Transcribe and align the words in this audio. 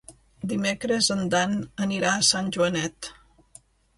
Dimecres 0.53 1.09
en 1.15 1.21
Dan 1.35 1.53
anirà 1.85 2.13
a 2.13 2.25
Sant 2.31 2.51
Joanet. 2.57 3.13